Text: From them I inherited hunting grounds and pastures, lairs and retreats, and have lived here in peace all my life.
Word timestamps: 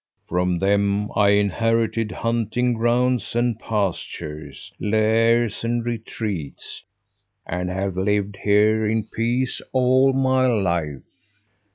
From 0.27 0.57
them 0.57 1.11
I 1.15 1.29
inherited 1.29 2.11
hunting 2.11 2.73
grounds 2.73 3.35
and 3.35 3.59
pastures, 3.59 4.73
lairs 4.79 5.63
and 5.63 5.85
retreats, 5.85 6.83
and 7.45 7.69
have 7.69 7.95
lived 7.95 8.37
here 8.37 8.83
in 8.87 9.03
peace 9.03 9.61
all 9.71 10.11
my 10.13 10.47
life. 10.47 11.03